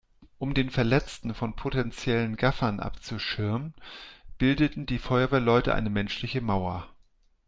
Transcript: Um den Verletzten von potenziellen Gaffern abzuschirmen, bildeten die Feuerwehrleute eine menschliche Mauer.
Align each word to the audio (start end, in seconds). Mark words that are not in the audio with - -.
Um 0.39 0.55
den 0.55 0.71
Verletzten 0.71 1.35
von 1.35 1.55
potenziellen 1.55 2.35
Gaffern 2.35 2.79
abzuschirmen, 2.79 3.75
bildeten 4.39 4.87
die 4.87 4.97
Feuerwehrleute 4.97 5.75
eine 5.75 5.91
menschliche 5.91 6.41
Mauer. 6.41 6.89